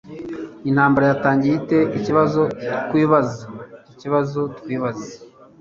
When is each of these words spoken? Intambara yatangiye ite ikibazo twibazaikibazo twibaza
Intambara 0.69 1.05
yatangiye 1.07 1.53
ite 1.59 1.79
ikibazo 1.97 2.41
twibazaikibazo 2.87 4.41
twibaza 4.59 5.07